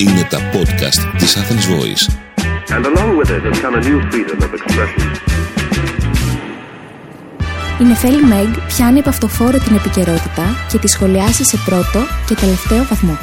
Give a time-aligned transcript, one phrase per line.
[0.00, 2.04] Είναι τα podcast της Athens Voice.
[2.74, 5.02] And along with it has come a new freedom of expression.
[7.80, 12.84] Η Νεφέλη Μέγ πιάνει από αυτοφόρο την επικαιρότητα και τη σχολιάσει σε πρώτο και τελευταίο
[12.84, 13.18] βαθμό.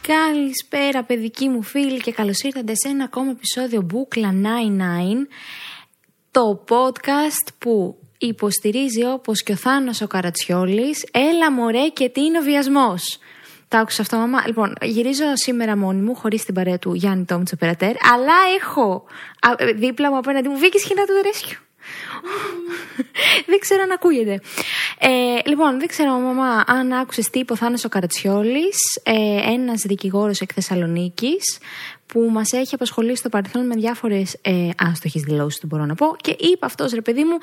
[0.00, 4.36] Καλησπέρα παιδική μου φίλη και καλώς ήρθατε σε ένα ακόμα επεισόδιο Μπούκλα 99
[6.30, 12.38] το podcast που υποστηρίζει όπως και ο Θάνος ο Καρατσιόλης έλα μωρέ και τι είναι
[12.38, 13.18] ο βιασμός.
[13.74, 14.42] Τα άκουσα αυτό, μαμά.
[14.46, 19.04] Λοιπόν, γυρίζω σήμερα μόνη μου, χωρίς την παρέα του Γιάννη Τόμτσο Περατέρ, αλλά έχω
[19.40, 21.58] α, δίπλα μου απέναντι μου Βίκη Σχοινά του Δερέσκιου.
[23.50, 24.40] δεν ξέρω αν ακούγεται.
[24.98, 25.08] Ε,
[25.48, 30.40] λοιπόν, δεν ξέρω, μαμά, αν άκουσες τι είπε ο Θάνος ο Καρατσιόλης, ε, ένας δικηγόρος
[30.40, 31.58] εκ Θεσσαλονίκης,
[32.06, 36.16] που μας έχει απασχολήσει στο παρελθόν με διάφορες ε, άστοχες δηλώσεις, του μπορώ να πω.
[36.20, 37.38] Και είπε αυτός, ρε παιδί μου,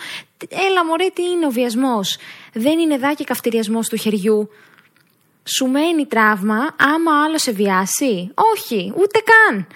[0.49, 2.17] έλα μωρέ, τι είναι ο βιασμός.
[2.53, 4.49] Δεν είναι δάκη καυτηριασμός του χεριού.
[5.55, 9.67] Σου μένει τραύμα άμα άλλος σε βιάσει; Όχι, ούτε καν.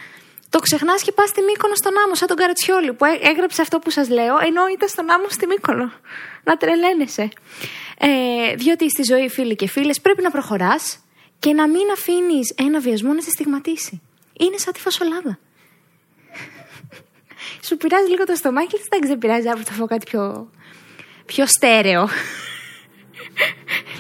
[0.50, 3.90] Το ξεχνάς και πας στη Μύκονο στον άμμο, σαν τον Καρατσιόλη που έγραψε αυτό που
[3.90, 5.92] σας λέω, ενώ ήταν στον άμμο στη Μύκονο.
[6.44, 7.30] Να τρελαίνεσαι.
[7.98, 11.00] Ε, διότι στη ζωή, φίλοι και φίλες, πρέπει να προχωράς
[11.40, 14.02] και να μην αφήνεις ένα βιασμό να σε στιγματίσει.
[14.40, 15.40] Είναι σαν τη φασολάδα.
[17.66, 20.50] Σου πειράζει λίγο το στομάχι και δεν ξεπειράζει αύριο θα φάω κάτι πιο,
[21.26, 22.10] πιο στέρεο.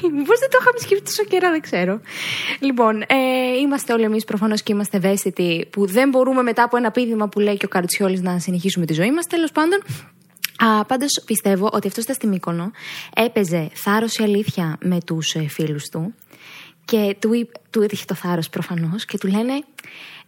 [0.27, 2.01] Πώ δεν το είχαμε σκεφτεί τόσο καιρό, δεν ξέρω.
[2.59, 6.91] Λοιπόν, ε, είμαστε όλοι εμείς προφανώς και είμαστε ευαίσθητοι που δεν μπορούμε μετά από ένα
[6.91, 9.25] πείδημα που λέει και ο Καρτσιόλη να συνεχίσουμε τη ζωή μας.
[9.25, 9.79] Τέλος πάντων,
[10.57, 12.71] Α, Πάντως πιστεύω ότι αυτός ήταν στη Μύκονο.
[13.16, 16.13] Έπαιζε θάρρος η αλήθεια με τους ε, φίλους του.
[16.85, 19.53] Και του, του είχε το θάρρος προφανώς και του λένε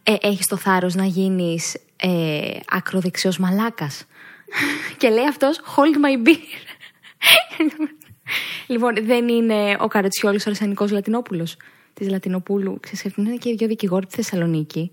[0.04, 4.06] ε, Έχεις το θάρρος να γίνεις ε, ακροδεξιός μαλάκας.
[4.98, 6.36] και λέει αυτός Hold my beer.
[8.68, 11.58] λοιπόν, δεν είναι ο Καρατσιόλη ο Αρσενικό Λατινόπουλος
[11.94, 12.80] της Λατινοπούλου.
[12.80, 14.92] Ξέρετε, είναι και οι δύο δικηγόροι της Θεσσαλονίκη.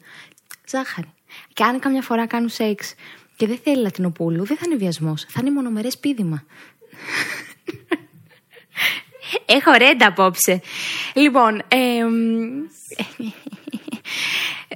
[0.68, 1.12] Ζάχαρη.
[1.52, 2.94] Και αν καμιά φορά κάνουν σεξ
[3.36, 5.26] και δεν θέλει Λατινοπούλου, δεν θα είναι βιασμός.
[5.28, 6.44] Θα είναι μονομερές πίδημα.
[9.46, 10.60] Έχω ρέντα απόψε.
[11.14, 12.04] Λοιπόν, ε,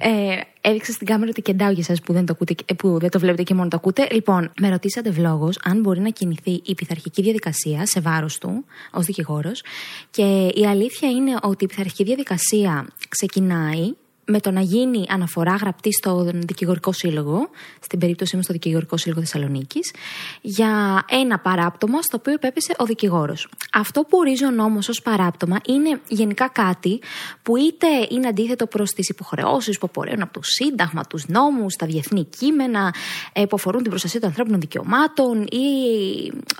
[0.01, 2.35] ε, έδειξα στην κάμερα ότι κεντάω για εσά που, δεν το
[2.77, 4.07] που δεν το βλέπετε και μόνο το ακούτε.
[4.11, 9.05] Λοιπόν, με ρωτήσατε βλόγο αν μπορεί να κινηθεί η πειθαρχική διαδικασία σε βάρος του ως
[9.05, 9.63] δικηγόρος.
[10.11, 13.93] Και η αλήθεια είναι ότι η πειθαρχική διαδικασία ξεκινάει
[14.31, 19.19] με το να γίνει αναφορά γραπτή στο Δικηγορικό Σύλλογο, στην περίπτωση μου στο Δικηγορικό Σύλλογο
[19.19, 19.93] Θεσσαλονίκης,
[20.41, 23.47] για ένα παράπτωμα στο οποίο επέπεσε ο δικηγόρος.
[23.73, 27.01] Αυτό που ορίζει ο νόμος ως παράπτωμα είναι γενικά κάτι
[27.41, 31.85] που είτε είναι αντίθετο προς τις υποχρεώσεις που απορρέουν από το Σύνταγμα, τους νόμους, τα
[31.85, 32.93] διεθνή κείμενα,
[33.33, 35.67] ε, που αφορούν την προστασία των ανθρώπινων δικαιωμάτων ή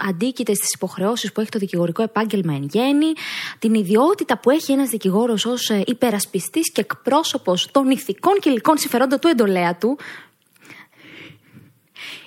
[0.09, 3.13] αντίκειται στις υποχρεώσεις που έχει το δικηγορικό επάγγελμα εν γέννη,
[3.59, 8.77] την ιδιότητα που έχει ένας δικηγόρος ως ε, υπερασπιστής και εκπρόσωπος των ηθικών και υλικών
[8.77, 9.97] συμφερόντων του εντολέα του,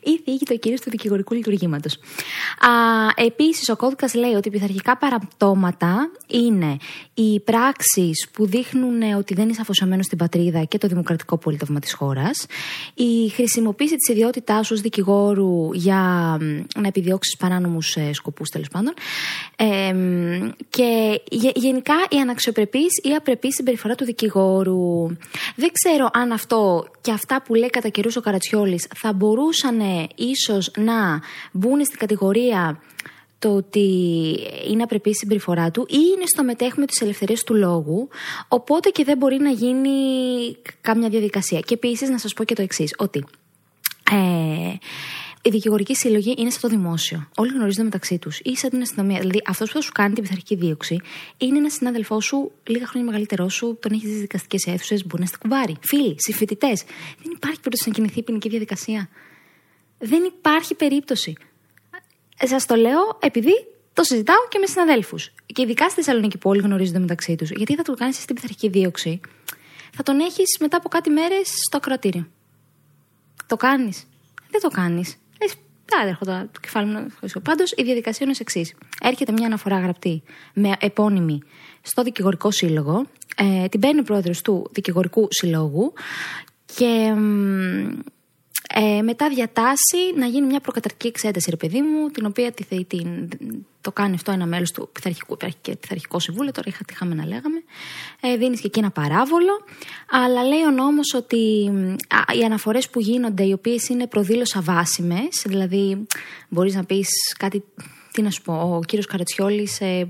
[0.02, 1.98] ή θίγει το του δικηγορικού λειτουργήματος.
[3.14, 6.76] Επίσης, ο κώδικας λέει ότι πειθαρχικά παραπτώματα είναι
[7.14, 11.92] οι πράξεις που δείχνουν ότι δεν είσαι αφοσιωμένος στην πατρίδα και το δημοκρατικό πολίτευμα της
[11.92, 12.46] χώρας,
[12.94, 16.36] η χρησιμοποίηση της ιδιότητάς σου ως δικηγόρου για
[16.76, 18.94] να επιδιώξεις παράνομους ε, σκοπούς, τέλος πάντων,
[19.56, 19.94] ε,
[20.70, 21.20] και
[21.54, 25.06] γενικά η αναξιοπρεπής ή απρεπής συμπεριφορά του δικηγόρου.
[25.56, 29.80] Δεν ξέρω αν αυτό και αυτά που λέει κατά καιρούς ο Καρατσιόλης θα μπορούσαν
[30.14, 31.20] ίσως να
[31.52, 32.80] μπουν στην κατηγορία
[33.38, 33.88] το ότι
[34.70, 38.08] είναι απρεπή η συμπεριφορά του ή είναι στο μετέχουμε της ελευθερίας του λόγου,
[38.48, 39.90] οπότε και δεν μπορεί να γίνει
[40.80, 41.60] κάμια διαδικασία.
[41.60, 43.24] Και επίσης να σας πω και το εξής ότι
[44.10, 44.74] ε,
[45.42, 47.28] η δικηγορική σύλλογη είναι σαν το δημόσιο.
[47.36, 48.40] Όλοι γνωρίζονται μεταξύ τους.
[48.42, 49.18] Ή σαν την αστυνομία.
[49.18, 51.00] Δηλαδή, αυτός που θα σου κάνει την πειθαρχική δίωξη
[51.38, 55.24] είναι ένας συνάδελφός σου, λίγα χρόνια μεγαλύτερός σου, τον έχεις στις δικαστικές αίθουσες, μπορεί να
[55.24, 55.76] είστε κουβάρι.
[55.80, 56.82] Φίλοι, συμφοιτητές.
[57.22, 59.08] Δεν υπάρχει περίπτωση να κινηθεί η ποινική διαδικασία.
[60.04, 61.36] Δεν υπάρχει περίπτωση.
[62.38, 63.52] Ε, Σας το λέω επειδή
[63.92, 65.32] το συζητάω και με συναδέλφους.
[65.46, 67.50] Και ειδικά στη Θεσσαλονίκη που όλοι γνωρίζονται μεταξύ τους.
[67.50, 69.20] Γιατί θα το κάνεις στην πειθαρχική δίωξη.
[69.92, 72.28] Θα τον έχεις μετά από κάτι μέρες στο ακροατήριο.
[73.46, 74.06] Το κάνεις.
[74.50, 75.16] Δεν το κάνεις.
[75.38, 78.74] Δεν έρχονται το κεφάλι μου να Πάντως η διαδικασία είναι ως εξής.
[79.02, 80.22] Έρχεται μια αναφορά γραπτή
[80.54, 81.42] με επώνυμη
[81.82, 83.06] στο δικηγορικό σύλλογο.
[83.36, 85.92] Ε, την παίρνει ο πρόεδρος του δικηγορικού συλλόγου
[86.74, 87.14] και
[88.74, 93.28] ε, μετά διατάσσει να γίνει μια προκαταρκτική εξέταση, ρε παιδί μου, την οποία τη, την,
[93.80, 97.62] το κάνει αυτό ένα μέλος του πειθαρχικού, και πειθαρχικό συμβούλιο, τώρα είχα, είχαμε να λέγαμε.
[98.20, 99.64] Ε, Δίνεις και εκεί ένα παράβολο.
[100.10, 101.70] Αλλά λέει ο νόμος ότι
[102.40, 106.06] οι αναφορές που γίνονται, οι οποίες είναι προδήλωσα βάσιμε, δηλαδή
[106.48, 107.08] μπορείς να πεις
[107.38, 107.64] κάτι.
[108.12, 110.04] Τι να σου πω, ο κύριος Καρατσιόλη ε,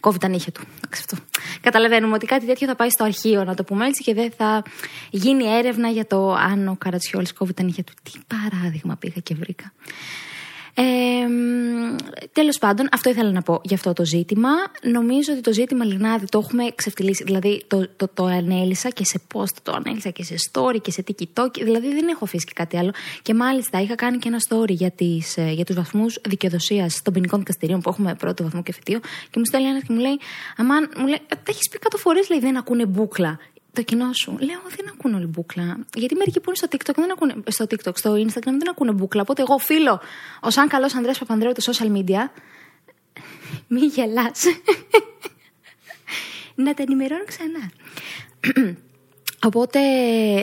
[0.00, 0.60] κόβει τα νύχια του.
[0.92, 1.16] Αυτό.
[1.60, 4.62] Καταλαβαίνουμε ότι κάτι τέτοιο θα πάει στο αρχείο, να το πούμε έτσι, και δεν θα
[5.10, 7.92] γίνει έρευνα για το αν ο Καρατσιόλης κόβει τα νύχια του.
[8.02, 9.72] Τι παράδειγμα πήγα και βρήκα.
[10.82, 11.26] Ε,
[12.32, 14.48] Τέλος πάντων, αυτό ήθελα να πω για αυτό το ζήτημα.
[14.82, 17.24] Νομίζω ότι το ζήτημα Λιγνάδη το έχουμε ξεφτυλίσει.
[17.24, 21.04] Δηλαδή, το, το, το ανέλησα και σε post, το ανέλησα και σε story και σε
[21.08, 21.48] TikTok.
[21.62, 22.90] Δηλαδή, δεν έχω αφήσει και κάτι άλλο.
[23.22, 27.12] Και μάλιστα είχα κάνει και ένα story για, τις, ε, για τους βαθμούς δικαιοδοσίας των
[27.12, 28.98] ποινικών δικαστηρίων που έχουμε πρώτο βαθμό και φετίο.
[29.00, 30.18] Και μου στέλνει ένας και μου λέει,
[30.56, 33.38] Αμάν, μου λέει, τα έχεις πει κάτω φορές, λέει, δεν ακούνε μπούκλα
[33.72, 34.36] το κοινό σου.
[34.38, 35.78] Λέω, δεν ακούνε όλη μπούκλα.
[35.94, 39.20] Γιατί μερικοί που είναι στο TikTok, δεν ακούνε, στο TikTok, στο Instagram δεν ακούνε μπούκλα.
[39.20, 40.00] Οπότε εγώ οφείλω,
[40.40, 42.30] ως αν καλός Ανδρέας Παπανδρέου του social media,
[43.74, 44.44] μη γελάς.
[46.64, 47.70] να τα ενημερώνω ξανά.
[49.44, 49.80] Οπότε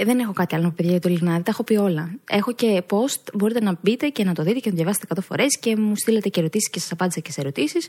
[0.05, 2.11] δεν έχω κάτι άλλο να πω παιδιά για το Λιγνάδι, τα έχω πει όλα.
[2.29, 5.17] Έχω και post, μπορείτε να μπείτε και να το δείτε και να το διαβάσετε 100
[5.21, 7.87] φορές και μου στείλετε και ερωτήσεις και σας απάντησα και σε ερωτήσεις.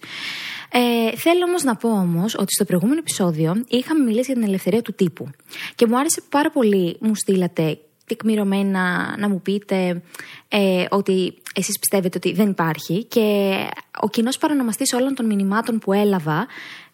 [0.73, 4.83] Ε, θέλω όμως να πω όμως ότι στο προηγούμενο επεισόδιο είχαμε μιλήσει για την ελευθερία
[4.83, 5.31] του τύπου.
[5.75, 7.79] Και μου άρεσε πάρα πολύ, μου στείλατε
[8.09, 10.03] τεκμηρωμένα να μου πείτε
[10.49, 13.57] ε, ότι εσείς πιστεύετε ότι δεν υπάρχει και
[14.01, 16.47] ο κοινός παρανομαστής όλων των μηνυμάτων που έλαβα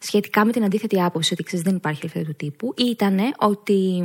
[0.06, 4.04] σχετικά με την αντίθετη άποψη ότι ξέρεις, δεν υπάρχει ελευθερία του τύπου ήταν ότι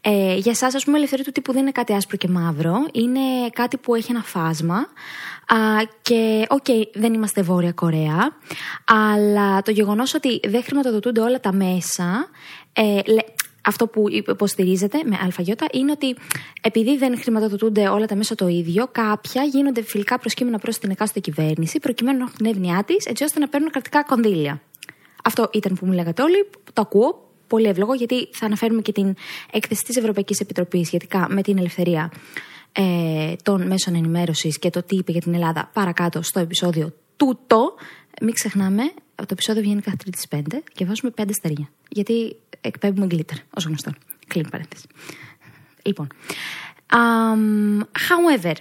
[0.00, 3.20] ε, για εσάς ας πούμε ελευθερία του τύπου δεν είναι κάτι άσπρο και μαύρο είναι
[3.52, 5.56] κάτι που έχει ένα φάσμα α,
[6.02, 8.36] και OK okay, δεν είμαστε Βόρεια Κορέα
[8.84, 12.28] αλλά το γεγονός ότι δεν χρηματοδοτούνται όλα τα μέσα
[12.72, 13.00] ε,
[13.66, 16.16] αυτό που υποστηρίζεται με AI είναι ότι
[16.60, 21.20] επειδή δεν χρηματοδοτούνται όλα τα μέσα το ίδιο, κάποια γίνονται φιλικά προσκείμενα προς την εκάστοτε
[21.20, 24.60] κυβέρνηση, προκειμένου να έχουν την εύνοιά της, έτσι ώστε να παίρνουν κρατικά κονδύλια.
[25.26, 26.48] Αυτό ήταν που μου λέγατε όλοι.
[26.72, 27.24] Το ακούω.
[27.46, 29.14] Πολύ εύλογο, γιατί θα αναφέρουμε και την
[29.52, 32.12] έκθεση της Ευρωπαϊκής Επιτροπής σχετικά με την ελευθερία
[32.72, 37.74] ε, των μέσων ενημέρωσης και το τι είπε για την Ελλάδα παρακάτω στο επεισόδιο τούτο.
[38.20, 38.82] Μην ξεχνάμε,
[39.14, 41.68] το επεισόδιο βγαίνει κάθε Τρίτη 5 και βάζουμε 5 αστέρια.
[41.88, 43.92] Γιατί εκπέμπουμε glitter, ως γνωστό.
[44.26, 44.86] Κλείνει παρένθεση.
[45.82, 46.06] Λοιπόν.
[46.92, 48.54] Um, however,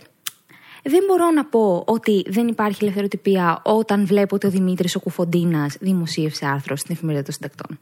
[0.87, 5.77] δεν μπορώ να πω ότι δεν υπάρχει ελευθεροτυπία όταν βλέπω ότι ο Δημήτρης ο Κουφοντίνας
[5.79, 7.79] δημοσίευσε άρθρο στην εφημερίδα των συντακτών.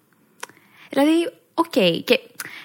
[0.89, 1.65] Δηλαδή, OK.
[1.75, 2.01] Okay.
[2.03, 2.19] Και,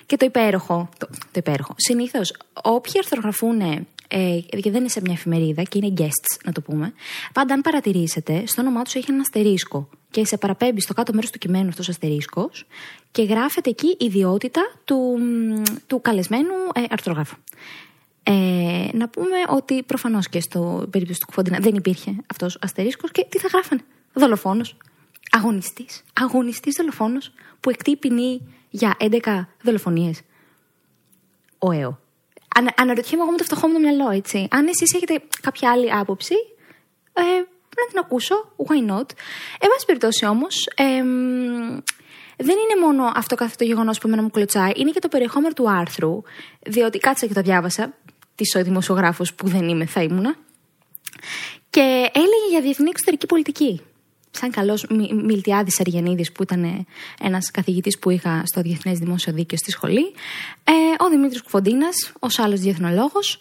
[0.06, 0.88] και το υπέροχο.
[0.98, 1.74] Το, το υπέροχο.
[1.76, 2.32] Συνήθως,
[2.62, 6.92] όποιοι αρθρογραφούν ε, και δεν είναι σε μια εφημερίδα και είναι guests, να το πούμε,
[7.32, 11.30] πάντα αν παρατηρήσετε, στο όνομά τους έχει ένα αστερίσκο και σε παραπέμπει στο κάτω μέρος
[11.30, 12.66] του κειμένου αυτός ο αστερίσκος
[13.10, 15.18] και γράφεται εκεί η ιδιότητα του,
[15.86, 17.36] του καλεσμένου ε, αρθρογράφου.
[18.30, 23.10] Ε, να πούμε ότι προφανώς και στο περίπτωση του Κουφοντίνα δεν υπήρχε αυτός ο αστερίσκος
[23.10, 23.80] και τι θα γράφανε;
[24.12, 24.76] Δολοφόνος.
[25.30, 26.04] Αγωνιστής.
[26.12, 30.20] Αγωνιστής δολοφόνος που εκτεί ποινή για 11 δολοφονίες.
[31.58, 31.98] Ο ΕΟ.
[32.56, 34.48] Αν, αναρωτιέμαι εγώ με το φτωχό μου το μυαλό, έτσι.
[34.50, 36.34] Αν εσείς έχετε κάποια άλλη άποψη,
[37.12, 37.22] ε,
[37.76, 38.54] να την ακούσω.
[38.66, 39.08] Why not?
[39.60, 41.02] Εν πάση περιπτώσει όμως, ε,
[42.36, 45.52] δεν είναι μόνο αυτό κάθε το γεγονός που εμένα μου κλωτσάει, είναι και το περιεχόμενο
[45.54, 46.22] του άρθρου.
[46.66, 47.94] Διότι κάτσα και το διάβασα.
[48.38, 50.36] Τις ο δημοσιογράφος που δεν είμαι, θα ήμουνα.
[51.70, 53.80] Και έλεγε για διεθνή εξωτερική πολιτική
[54.30, 54.86] σαν καλός
[55.24, 56.86] Μιλτιάδης Αργενίδης, που ήταν
[57.20, 60.12] ένας καθηγητής που είχα στο Διεθνές Δημόσιο Δίκαιο στη σχολή,
[60.64, 63.38] ε, ο Δημήτρης Κουφοντίνας, ως άλλος διεθνολόγος,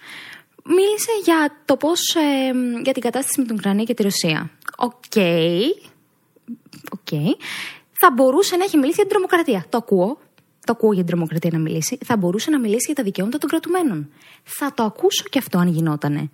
[0.64, 2.16] μίλησε για το πώς.
[2.16, 2.52] Ε,
[2.84, 4.50] για την κατάσταση με την Ουκρανία και τη Ρωσία.
[4.78, 4.92] OK.
[5.16, 5.62] Okay.
[6.96, 7.30] Okay.
[8.00, 9.66] Θα μπορούσε να έχει μιλήσει για την τρομοκρατία.
[9.70, 10.18] Το ακούω.
[10.68, 11.98] Το ακούω για την τρομοκρατία να μιλήσει.
[12.06, 14.10] Θα μπορούσε να μιλήσει για τα δικαιώματα των κρατουμένων.
[14.44, 16.30] Θα το ακούσω και αυτό αν γινότανε.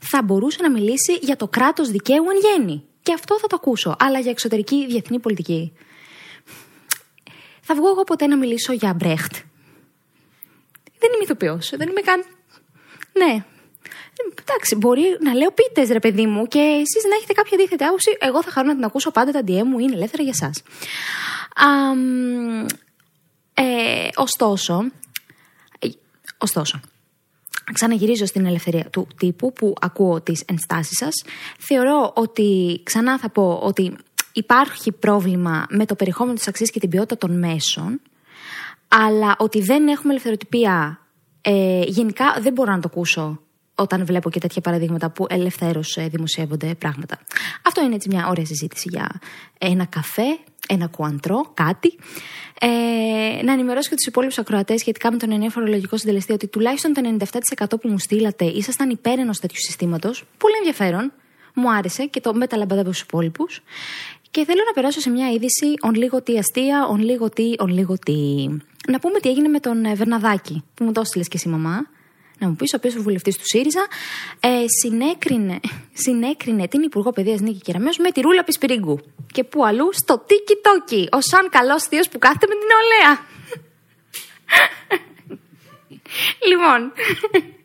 [0.00, 2.84] Θα μπορούσε να μιλήσει για το κράτος δικαίου εν γέννη.
[3.02, 3.96] Και αυτό θα το ακούσω.
[3.98, 5.72] Αλλά για εξωτερική διεθνή πολιτική.
[7.60, 9.32] Θα βγω εγώ ποτέ να μιλήσω για Μπρέχτ.
[10.98, 11.72] Δεν είμαι ηθοποιός.
[11.76, 12.24] Δεν είμαι καν.
[13.12, 13.44] Ναι.
[14.40, 18.16] Εντάξει, μπορεί να λέω πίτες, ρε παιδί μου, και εσείς να έχετε κάποια αντίθετη άποψη.
[18.20, 19.30] Εγώ θα χαρώ να την ακούσω πάντα.
[19.32, 20.50] Τα DM μου είναι ελεύθερα για εσά.
[23.60, 24.78] Ε, ωστόσο,
[25.78, 25.88] ε,
[26.38, 26.80] ωστόσο,
[27.72, 31.24] ξαναγυρίζω στην ελευθερία του τύπου που ακούω τις ενστάσεις σας.
[31.58, 33.96] Θεωρώ ότι, ξανά θα πω ότι
[34.32, 38.00] υπάρχει πρόβλημα με το περιεχόμενο της αξίας και την ποιότητα των μέσων,
[38.88, 41.00] αλλά ότι δεν έχουμε ελευθεροτυπία,
[41.40, 43.40] ε, γενικά δεν μπορώ να το ακούσω
[43.78, 47.18] όταν βλέπω και τέτοια παραδείγματα που ελευθέρως ε, δημοσιεύονται πράγματα.
[47.62, 49.20] Αυτό είναι έτσι μια ωραία συζήτηση για
[49.58, 51.98] ένα καφέ, ένα κουαντρό, κάτι.
[52.60, 56.92] Ε, να ενημερώσω και τους υπόλοιπους ακροατές σχετικά με τον ενιαίο φορολογικό συντελεστή ότι τουλάχιστον
[56.92, 57.16] το
[57.64, 60.24] 97% που μου στείλατε ήσασταν υπέρ ενός τέτοιου συστήματος.
[60.38, 61.12] Πολύ ενδιαφέρον.
[61.54, 63.62] Μου άρεσε και το μεταλαμπαδεύω στους υπόλοιπους.
[64.30, 67.68] Και θέλω να περάσω σε μια είδηση on λίγο τι αστεία, on λίγο τι, on
[67.68, 68.46] λίγο τι.
[68.88, 71.86] Να πούμε τι έγινε με τον ε, Βερναδάκη, που μου το έστειλες και εσύ, μαμά.
[72.38, 73.86] Να μου πεις, ο οποίος βουλευτής του ΣΥΡΙΖΑ
[74.40, 75.60] ε, συνέκρινε,
[76.04, 79.00] συνέκρινε την Υπουργό Παιδείας Νίκη Κεραμέως με τη ρούλα Πισπυρίγκου.
[79.32, 81.08] Και πού αλλού, στο τίκι τόκι.
[81.12, 83.26] Ο σαν καλός θείος που κάθεται με την νεολαία.
[86.48, 86.92] λοιπόν,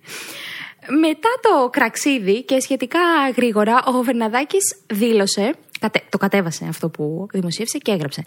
[1.05, 2.99] μετά το κραξίδι και σχετικά
[3.35, 5.55] γρήγορα, ο Βερναδάκης δήλωσε
[6.09, 8.23] το κατέβασε αυτό που δημοσίευσε και έγραψε.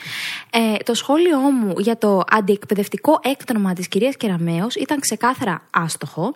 [0.50, 6.34] Ε, το σχόλιο μου για το αντιεκπαιδευτικό έκτρομα της κυρίας Κεραμέως ήταν ξεκάθαρα άστοχο.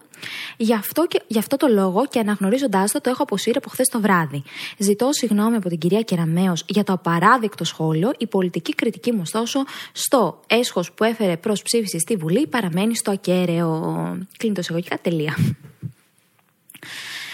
[0.57, 3.89] Γι' αυτό, και, γι αυτό το λόγο και αναγνωρίζοντάς το, το έχω αποσύρει από χθες
[3.89, 4.43] το βράδυ.
[4.79, 8.13] Ζητώ συγγνώμη από την κυρία Κεραμέως για το απαράδεικτο σχόλιο.
[8.19, 13.11] Η πολιτική κριτική μου, ωστόσο, στο έσχος που έφερε προς ψήφιση στη Βουλή παραμένει στο
[13.11, 13.69] ακέραιο.
[14.37, 14.99] Κλείνει το εισαγωγικά.
[15.03, 15.37] Τελεία.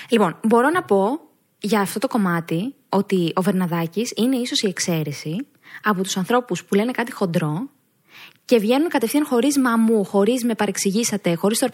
[0.09, 1.21] Λοιπόν, μπορώ να πω
[1.61, 5.47] για αυτό το κομμάτι ότι ο Βερναδάκης είναι ίσως η εξαίρεση
[5.83, 7.69] από τους ανθρώπους που λένε κάτι χοντρό
[8.45, 11.69] και βγαίνουν κατευθείαν χωρίς μαμού, χωρίς με παρεξηγήσατε, χωρίς το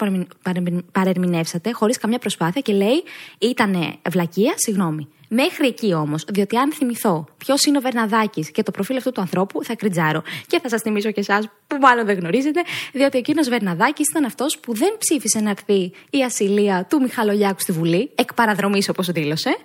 [0.93, 3.02] παρερμηνεύσατε, χωρίς καμιά προσπάθεια και λέει
[3.38, 5.09] ήταν βλακεία, συγγνώμη.
[5.35, 9.21] Μέχρι εκεί όμως, διότι αν θυμηθώ ποιος είναι ο Βερναδάκης και το προφίλ αυτού του
[9.21, 10.23] ανθρώπου, θα κριτζάρω.
[10.47, 12.61] Και θα σας θυμίσω και εσάς που μάλλον δεν γνωρίζετε,
[12.93, 17.73] διότι εκείνος Βερναδάκης ήταν αυτός που δεν ψήφισε να έρθει η ασυλία του Μιχαλολιάκου στη
[17.73, 19.57] Βουλή, εκ παραδρομής όπως δήλωσε.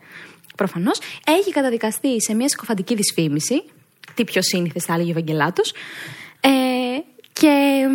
[0.58, 1.00] Προφανώς.
[1.26, 3.64] Έχει καταδικαστεί σε μια συκοφαντική δυσφήμιση.
[4.14, 5.62] Τι πιο σύνηθες θα έλεγε ο Ευαγγελάτο.
[6.40, 6.50] Ε,
[7.34, 7.86] και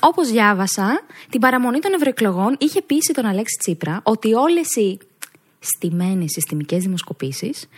[0.00, 4.98] όπως διάβασα, την παραμονή των ευρωεκλογών είχε πείσει τον Αλέξη Τσίπρα ότι όλες οι
[5.60, 7.68] στημένες συστημικές δημοσκοπήσεις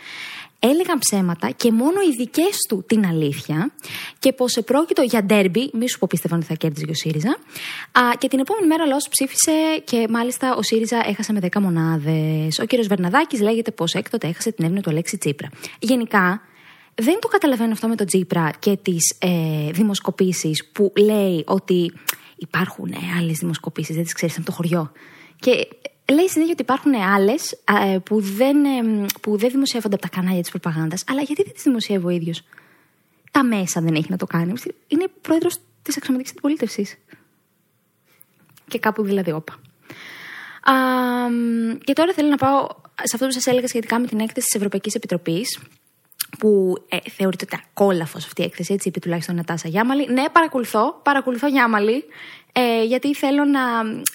[0.71, 3.71] έλεγαν ψέματα και μόνο οι δικές του την αλήθεια
[4.19, 7.29] και πως επρόκειτο για ντέρμπι, μη σου πω πίστευαν ότι θα κέρδιζε ο ΣΥΡΙΖΑ.
[7.91, 9.51] Α, και την επόμενη μέρα ο λαός ψήφισε
[9.83, 12.59] και μάλιστα ο ΣΥΡΙΖΑ έχασε με 10 μονάδες.
[12.59, 15.49] Ο κύριος Βερναδάκης λέγεται πως έκτοτε έχασε την έμεινο του Αλέξη Τσίπρα.
[15.79, 16.41] Γενικά,
[16.95, 21.93] δεν το καταλαβαίνω αυτό με τον Τσίπρα και τις ε, δημοσκοπήσεις που λέει ότι
[22.35, 24.91] υπάρχουν ε, άλλες δημοσκοπήσεις, δεν τις ξέρεις από το χωριό.
[25.39, 25.67] Και
[26.11, 30.41] λέει συνέχεια ότι υπάρχουν άλλες ε, που, δεν, ε, που δεν δημοσιεύονται από τα κανάλια
[30.41, 32.43] της προπαγάνδας, αλλά γιατί δεν τις δημοσιεύει ο ίδιος;
[33.31, 34.53] Τα μέσα δεν έχει να το κάνει.
[34.87, 36.97] Είναι πρόεδρος της αξιωματικής αντιπολίτευσης.
[38.67, 39.53] Και κάπου δηλαδή όπα.
[40.63, 40.75] Α,
[41.83, 44.55] και τώρα θέλω να πάω σε αυτό που σας έλεγα σχετικά με την έκθεση της
[44.55, 45.59] Ευρωπαϊκής Επιτροπής,
[46.37, 50.07] που ε, θεωρείται ότι κόλαφος αυτή η έκθεση, έτσι είπε τουλάχιστον Νατάσα Γιάμαλη.
[50.11, 52.03] Ναι, παρακολουθώ, παρακολουθώ Γιάμαλη,
[52.51, 53.61] ε, γιατί θέλω να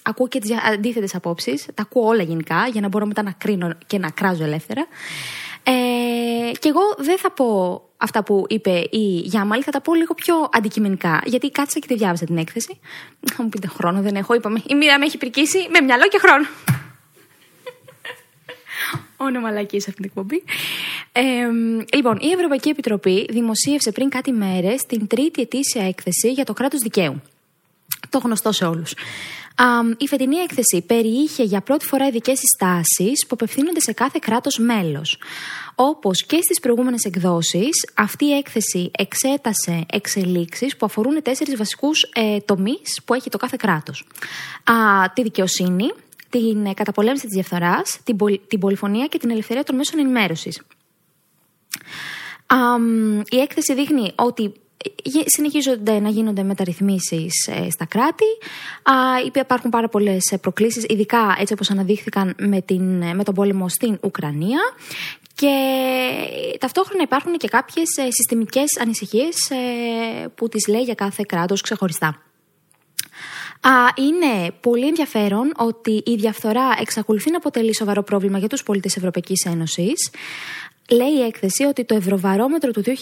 [0.02, 1.66] ακούω και τις αντίθετες απόψεις.
[1.75, 4.87] Τα ακούω όλα γενικά, για να μπορώ μετά να κρίνω και να κράζω ελεύθερα.
[5.62, 10.14] Ε, και εγώ δεν θα πω αυτά που είπε η Γιάμαλη, θα τα πω λίγο
[10.14, 11.22] πιο αντικειμενικά.
[11.25, 12.80] Γιατί κάτσα και τη διάβασα την έκθεση.
[13.34, 14.34] Θα μου πείτε χρόνο, δεν έχω.
[14.34, 16.46] Είπαμε, η μοίρα με έχει πρικήσει με μυαλό και χρόνο.
[19.28, 20.42] Όνομα λαϊκή αυτή την εκπομπή.
[21.20, 21.48] Ε,
[21.96, 26.80] λοιπόν, η Ευρωπαϊκή Επιτροπή δημοσίευσε πριν κάτι μέρες την τρίτη ετήσια έκθεση για το κράτος
[26.80, 27.22] δικαίου.
[28.08, 28.94] Το γνωστό σε όλους.
[29.98, 35.18] Η φετινή έκθεση περιείχε για πρώτη φορά ειδικές συστάσεις που απευθύνονται σε κάθε κράτος μέλος.
[35.75, 42.38] Όπως και στις προηγούμενες εκδόσεις, αυτή η έκθεση εξέτασε εξελίξεις που αφορούν τέσσερις βασικούς ε,
[42.40, 44.06] τομείς που έχει το κάθε κράτος.
[45.14, 45.92] Τη δικαιοσύνη,
[46.30, 48.16] την καταπολέμηση της διαφθοράς, την,
[48.48, 50.62] την πολυφωνία και την ελευθερία των μέσων ενημέρωσης.
[53.28, 54.52] Η έκθεση δείχνει ότι
[55.26, 58.25] συνεχίζονται να γίνονται μεταρρυθμίσεις ε, στα κράτη.
[59.34, 64.60] Υπάρχουν πάρα πολλές προκλήσεις, ειδικά έτσι όπως αναδείχθηκαν με, την, με τον πόλεμο στην Ουκρανία.
[65.34, 65.54] Και
[66.60, 72.22] ταυτόχρονα υπάρχουν και κάποιες ε, συστημικές ανησυχίες ε, που τις λέει για κάθε κράτος ξεχωριστά.
[73.94, 79.44] Είναι πολύ ενδιαφέρον ότι η διαφθορά εξακολουθεί να αποτελεί σοβαρό πρόβλημα για τους πολίτες Ευρωπαϊκής
[79.44, 80.10] Ένωσης.
[80.90, 82.92] Λέει η έκθεση ότι το Ευρωβαρόμετρο του 2022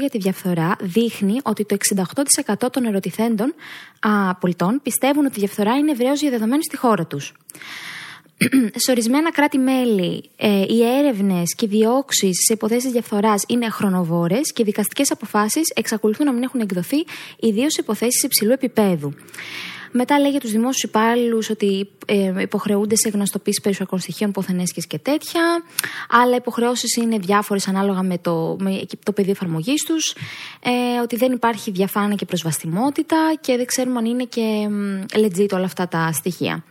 [0.00, 1.76] για τη διαφθορά δείχνει ότι το
[2.64, 3.54] 68% των ερωτηθέντων
[4.00, 7.32] α, πολιτών πιστεύουν ότι η διαφθορά είναι ευρέως διαδεδομένη στη χώρα τους.
[8.82, 14.62] σε ορισμένα κράτη-μέλη, ε, οι έρευνες και οι διώξεις σε υποθέσεις διαφθοράς είναι χρονοβόρες και
[14.62, 17.04] οι δικαστικές αποφάσεις εξακολουθούν να μην έχουν εκδοθεί,
[17.36, 19.14] ιδίως σε υποθέσεις υψηλού επίπεδου.
[19.92, 24.98] Μετά λέει για τους δημόσιους υπάλληλους ότι ε, υποχρεούνται σε γνωστοποίηση περιουσιακών στοιχείων, ποθενέσχε και
[24.98, 25.42] τέτοια.
[26.08, 30.14] Αλλά υποχρεώσεις είναι διάφορες ανάλογα με το, με το πεδίο εφαρμογής τους.
[30.62, 34.68] Ε, ότι δεν υπάρχει διαφάνεια και προσβαστημότητα και δεν ξέρουμε αν είναι και
[35.12, 36.64] legit όλα αυτά τα στοιχεία.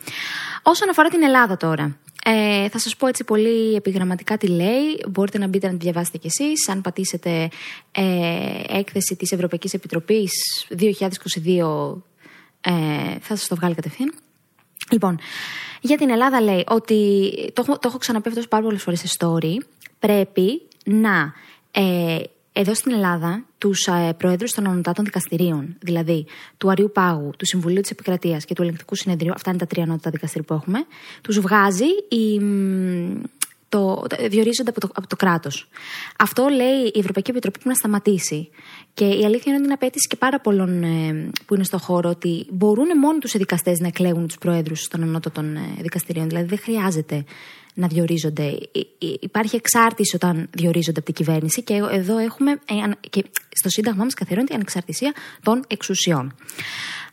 [0.63, 1.97] Όσον αφορά την Ελλάδα τώρα.
[2.25, 5.03] Ε, θα σας πω έτσι πολύ επιγραμματικά τι λέει.
[5.09, 6.69] Μπορείτε να μπείτε να τη διαβάσετε κι εσείς.
[6.69, 7.49] Αν πατήσετε
[7.91, 8.03] ε,
[8.67, 10.31] έκθεση της Ευρωπαϊκής Επιτροπής
[10.69, 12.01] 2022
[12.61, 12.71] ε,
[13.19, 14.13] θα σας το βγάλει κατευθείαν.
[14.91, 15.19] Λοιπόν,
[15.81, 17.21] για την Ελλάδα λέει ότι,
[17.53, 19.57] το, το έχω ξαναπεί αυτός πάρα πολλές φορές σε story,
[19.99, 21.33] πρέπει να
[21.71, 22.19] ε,
[22.53, 26.25] εδώ στην Ελλάδα, τους ε, προέδρους των ανωτάτων δικαστηρίων, δηλαδή
[26.57, 29.83] του Αριού Πάγου, του Συμβουλίου της Επικρατείας και του Ελεγκτικού Συνεδρίου, αυτά είναι τα τρία
[29.83, 30.85] ανώτατα δικαστήρια που έχουμε,
[31.21, 33.21] τους βγάζει η, μ,
[33.69, 35.69] το, διορίζονται από το, από το κράτος.
[36.17, 38.49] Αυτό λέει η Ευρωπαϊκή Επιτροπή που να σταματήσει.
[38.99, 42.09] Και η αλήθεια είναι ότι είναι απέτηση και πάρα πολλών ε, που είναι στο χώρο
[42.09, 46.27] ότι μπορούν μόνοι τους οι δικαστές να εκλέγουν τους προέδρους των ανώτατων ε, δικαστηρίων.
[46.27, 47.23] Δηλαδή δεν χρειάζεται
[47.73, 48.43] να διορίζονται.
[48.71, 53.23] Υ- υ- Υπάρχει εξάρτηση όταν διορίζονται από την κυβέρνηση και εδώ έχουμε, ε, αν- και
[53.49, 55.13] στο Σύνταγμά μας καθιερώνεται η ανεξαρτησία
[55.43, 56.35] των εξουσιών.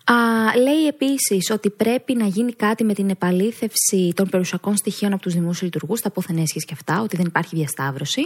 [0.04, 0.14] Α,
[0.56, 5.32] λέει επίσης ότι πρέπει να γίνει κάτι με την επαλήθευση των περιουσιακών στοιχείων από τους
[5.32, 8.22] δημόσιους λειτουργούς, τα πόθεν έσχες και αυτά, ότι δεν υπάρχει διασταύρωση.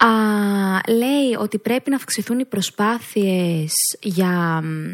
[0.00, 0.08] Α,
[0.88, 4.92] λέει ότι πρέπει να αυξηθούν οι προσπάθειες για μ,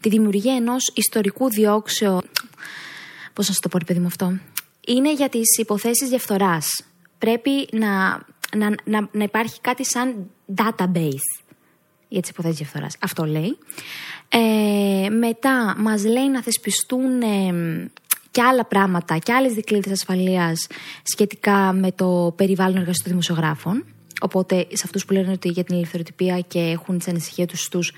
[0.00, 2.22] τη δημιουργία ενός ιστορικού διώξεω.
[3.32, 4.38] Πώς να σου το πω, ρε παιδί μου αυτό.
[4.86, 6.66] Είναι για τις υποθέσεις διαφθοράς.
[7.18, 8.22] Πρέπει να,
[8.56, 11.44] να, να, να υπάρχει κάτι σαν database
[12.08, 12.96] για τις υποθέσεις διαφθοράς.
[13.00, 13.58] Αυτό λέει.
[14.28, 17.90] Ε, μετά μας λέει να θεσπιστούν ε,
[18.30, 20.66] και άλλα πράγματα και άλλες δικλείδες ασφαλείας
[21.02, 23.84] σχετικά με το περιβάλλον εργασίας των δημοσιογράφων.
[24.20, 27.92] Οπότε σε αυτούς που λένε ότι για την ελευθεροτυπία και έχουν τις ανησυχίες τους στους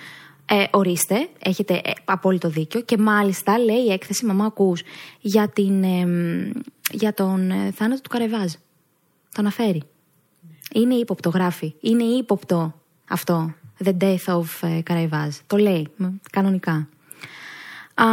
[0.50, 4.82] ε, ορίστε, έχετε ε, απόλυτο δίκιο και μάλιστα λέει η έκθεση «Μαμά ακούς»
[5.20, 6.06] για, την, ε,
[6.90, 8.52] για τον ε, θάνατο του Καρεβάζ.
[9.32, 9.82] Το αναφέρει.
[10.74, 11.74] Είναι ύποπτο, γράφει.
[11.80, 12.74] Είναι ύποπτο
[13.08, 13.54] αυτό.
[13.84, 15.36] The death of ε, Καραϊβάζ.
[15.46, 16.88] Το λέει μ, κανονικά.
[18.02, 18.06] Α,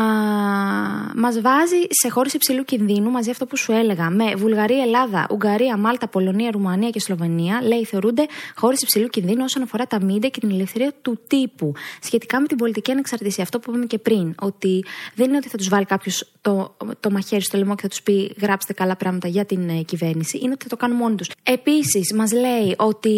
[1.16, 5.78] μας βάζει σε χώρες υψηλού κινδύνου μαζί αυτό που σου έλεγα με Βουλγαρία, Ελλάδα, Ουγγαρία,
[5.78, 8.26] Μάλτα, Πολωνία, Ρουμανία και Σλοβενία λέει θεωρούνται
[8.56, 12.58] χώρες υψηλού κινδύνου όσον αφορά τα μίντια και την ελευθερία του τύπου σχετικά με την
[12.58, 16.32] πολιτική ανεξαρτησία αυτό που είπαμε και πριν ότι δεν είναι ότι θα τους βάλει κάποιος
[16.42, 19.82] το, το μαχαίρι στο λαιμό και θα τους πει γράψτε καλά πράγματα για την ε,
[19.82, 21.30] κυβέρνηση είναι ότι θα το κάνουν μόνοι τους.
[21.44, 23.10] Επίσης μας λέει ότι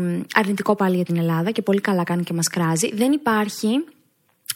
[0.00, 3.84] μ, αρνητικό πάλι για την Ελλάδα και πολύ καλά κάνει και μας κράζει δεν υπάρχει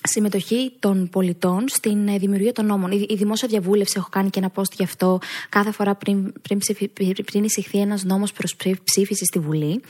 [0.03, 2.91] συμμετοχή των πολιτών στην ε, δημιουργία των νόμων.
[2.91, 5.19] Η, η δημόσια διαβούλευση, έχω κάνει και ένα post γι' αυτό
[5.49, 9.81] κάθε φορά πριν, πριν, ψηφι- πριν, πριν εισηχθεί ένας νόμος προς ψήφιση στη Βουλή.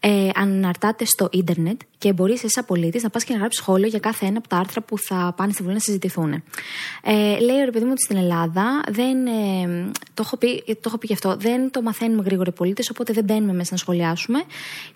[0.00, 3.86] Ε, αναρτάται στο ίντερνετ και μπορεί εσύ, σαν πολίτη, να πας και να γράψεις σχόλιο
[3.86, 6.32] για κάθε ένα από τα άρθρα που θα πάνε στη Βουλή να συζητηθούν.
[7.02, 9.26] Ε, λέει ο ρε παιδί μου ότι στην Ελλάδα δεν.
[9.26, 11.36] Ε, το, έχω πει, το έχω πει γι' αυτό.
[11.38, 14.42] Δεν το μαθαίνουμε γρήγορα οι πολίτες, οπότε δεν μπαίνουμε μέσα να σχολιάσουμε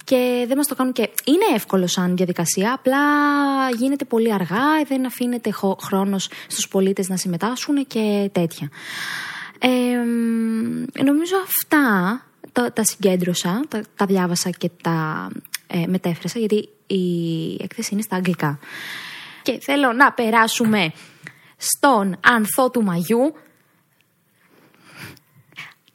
[0.04, 1.10] και δεν μας το κάνουν και.
[1.24, 2.98] Είναι εύκολο σαν διαδικασία, απλά
[3.78, 4.57] γίνεται πολύ αργά,
[4.88, 8.70] δεν αφήνεται χρόνος στους πολίτες να συμμετάσχουν και τέτοια.
[9.58, 9.68] Ε,
[11.04, 15.28] νομίζω αυτά τα, τα συγκέντρωσα, τα, τα διάβασα και τα
[15.66, 18.58] ε, μετέφρασα, γιατί η έκθεση είναι στα αγγλικά.
[19.42, 20.92] Και θέλω να περάσουμε
[21.56, 23.34] στον ανθό του Μαγιού,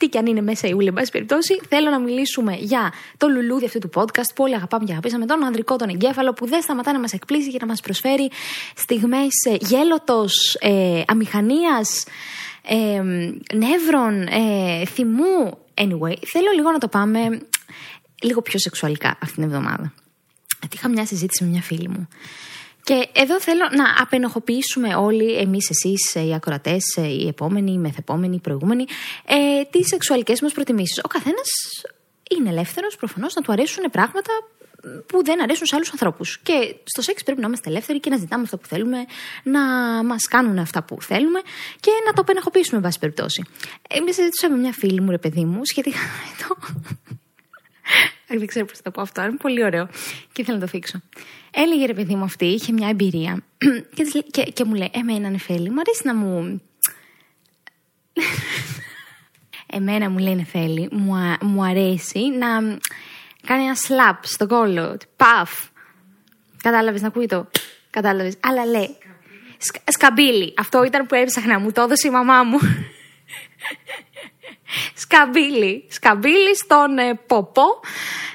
[0.03, 3.27] τι και αν είναι μέσα η Ούλη, εν πάση περιπτώσει, θέλω να μιλήσουμε για το
[3.27, 6.61] λουλούδι αυτού του podcast που όλοι αγαπάμε και αγαπήσαμε, τον ανδρικό τον εγκέφαλο που δεν
[6.61, 8.31] σταματά να μας εκπλήσει και να μας προσφέρει
[8.75, 10.25] στιγμές ε, γέλοτο,
[10.59, 12.05] ε, αμηχανίας,
[12.67, 13.01] ε,
[13.55, 15.57] νεύρων, ε, θυμού.
[15.73, 17.19] Anyway, θέλω λίγο να το πάμε
[18.21, 19.93] λίγο πιο σεξουαλικά αυτήν την εβδομάδα.
[20.59, 22.07] Γιατί είχα μια συζήτηση με μια φίλη μου.
[22.83, 28.39] Και εδώ θέλω να απενοχοποιήσουμε όλοι εμείς, εσείς, οι ακροατές, οι επόμενοι, οι μεθεπόμενοι, οι
[28.39, 28.85] προηγούμενοι,
[29.25, 30.99] ε, τις σεξουαλικές μας προτιμήσεις.
[31.03, 31.47] Ο καθένας
[32.29, 34.31] είναι ελεύθερος προφανώς να του αρέσουν πράγματα
[35.05, 36.39] που δεν αρέσουν σε άλλους ανθρώπους.
[36.43, 39.05] Και στο σεξ πρέπει να είμαστε ελεύθεροι και να ζητάμε αυτό που θέλουμε,
[39.43, 39.61] να
[40.03, 41.39] μας κάνουν αυτά που θέλουμε
[41.79, 43.43] και να το απενοχοποιήσουμε, εν πάση περιπτώσει.
[43.89, 46.55] Εμείς συζητούσα με μια φίλη μου, ρε παιδί μου, σχετικά με το.
[48.27, 49.87] Δεν ξέρω πώς θα το πω αυτό, αλλά είναι πολύ ωραίο
[50.31, 51.01] και ήθελα να το θίξω.
[51.51, 53.43] Έλεγε ρε παιδί μου αυτή, είχε μια εμπειρία
[53.95, 56.61] και, της λέει- και, και μου λέει: Εμένα, Νεφέλη, μου αρέσει να μου.
[59.75, 62.47] Εμένα μου λέει Νεφέλη, μου, α- μου αρέσει να
[63.47, 64.89] κάνει ένα slap στον κόλλο.
[64.91, 65.51] ότι Παφ.
[66.63, 67.49] Κατάλαβες να ακούει το;
[67.89, 68.33] Κατάλαβες.
[68.39, 68.97] Αλλά λέει.
[69.57, 70.53] Σκα, σκαμπίλι.
[70.57, 71.59] Αυτό ήταν που έψαχνα.
[71.59, 72.57] Μου το έδωσε η μαμά μου.
[74.95, 75.85] Σκαμπίλι.
[75.89, 77.63] Σκαμπίλι στον ε, ποπό.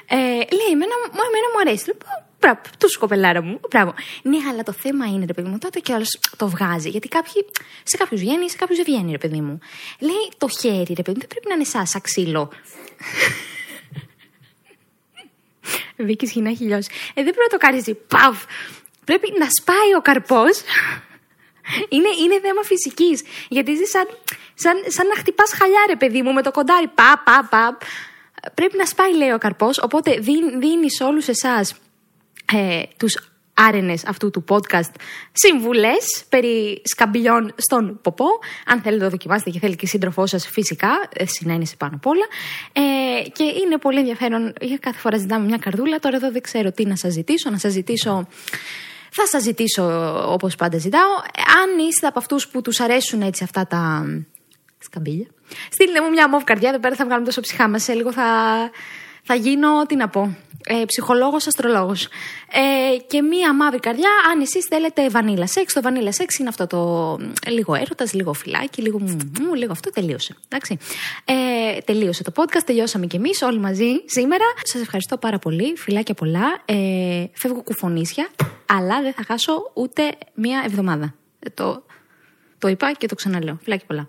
[0.09, 1.85] Ε, λέει, εμένα, μου- εμένα μου αρέσει.
[1.87, 2.07] Λέω, «Πω,
[2.41, 3.61] Μπράβο, του σκοπελάρα μου.
[3.71, 3.95] Μπράβο.
[4.23, 6.89] Ναι, αλλά το θέμα είναι, ρε παιδί μου, τότε και άλλος το βγάζει.
[6.89, 7.45] Γιατί κάποιοι,
[7.83, 9.59] σε κάποιους βγαίνει, σε κάποιους δεν βγαίνει, ρε παιδί μου.
[9.99, 12.51] Λέει το χέρι, ρε παιδί μου, δεν πρέπει να είναι σαν, σαν ξύλο.
[15.97, 16.91] Βίκης χινά έχει λιώσει.
[17.15, 17.95] Ε, δεν πρέπει να το κάνεις έτσι.
[17.95, 18.35] Παυ!
[19.05, 20.61] Πρέπει να σπάει ο καρπός.
[21.89, 23.23] Είναι, είναι θέμα φυσικής.
[23.49, 24.09] Γιατί είσαι σαν,
[24.63, 26.89] σαν, σαν να χτυπάς χαλιά, ρε παιδί μου, με το κοντάρι.
[26.89, 27.79] Πα, πα, πα.
[28.55, 29.79] Πρέπει να σπάει, λέει ο καρπός.
[29.79, 30.19] Οπότε
[30.59, 31.75] δίνεις σε όλους εσάς
[32.53, 33.17] ε, τους
[33.59, 34.93] άρενες αυτού του podcast
[35.33, 38.27] συμβουλές περί σκαμπιλιών στον ποπό.
[38.67, 42.25] Αν θέλετε το δοκιμάσετε και θέλει και σύντροφό σας φυσικά, ε, συνένεση πάνω απ' όλα.
[42.73, 46.73] Ε, και είναι πολύ ενδιαφέρον, για κάθε φορά ζητάμε μια καρδούλα, τώρα εδώ δεν ξέρω
[46.73, 48.29] τι να σας ζητήσω, να σας ζητήσω...
[49.11, 51.11] Θα σας ζητήσω όπως πάντα ζητάω,
[51.63, 54.05] αν είστε από αυτούς που τους αρέσουν έτσι αυτά τα
[54.79, 55.27] σκαμπίλια.
[55.71, 58.25] Στείλτε μου μια μοβ καρδιά, εδώ πέρα θα βγάλουμε τόσο ψυχά μας, σε λίγο θα,
[59.23, 60.37] θα γίνω, τι να πω,
[60.71, 62.09] ε, ψυχολόγος, αστρολόγος.
[62.53, 65.73] Ε, και μία μαύρη καρδιά, αν εσείς θέλετε βανίλα σεξ.
[65.73, 69.91] Το βανίλα σεξ είναι αυτό το ε, λίγο έρωτας, λίγο φυλάκι, λίγο μου, λίγο αυτό
[69.91, 70.35] τελείωσε.
[70.49, 70.79] Εντάξει.
[71.25, 74.45] Ε, τελείωσε το podcast, τελειώσαμε κι εμείς όλοι μαζί σήμερα.
[74.63, 76.63] Σας ευχαριστώ πάρα πολύ, φιλάκια πολλά.
[76.65, 78.29] Ε, φεύγω κουφονίσια,
[78.67, 80.03] αλλά δεν θα χάσω ούτε
[80.35, 81.15] μία εβδομάδα.
[81.39, 81.85] Ε, το,
[82.59, 83.59] το είπα και το ξαναλέω.
[83.63, 84.09] Φιλάκια πολλά.